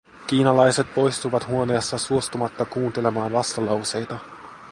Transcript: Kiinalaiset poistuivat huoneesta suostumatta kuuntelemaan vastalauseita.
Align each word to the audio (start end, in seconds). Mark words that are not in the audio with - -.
Kiinalaiset 0.27 0.93
poistuivat 0.95 1.47
huoneesta 1.47 1.97
suostumatta 1.97 2.65
kuuntelemaan 2.65 3.31
vastalauseita. 3.33 4.19